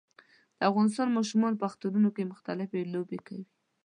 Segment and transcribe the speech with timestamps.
[0.57, 3.45] د افغانستان ماشومان په اخترونو کې مختلفي لوبې کوي